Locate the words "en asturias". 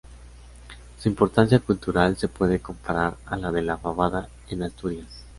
4.49-5.25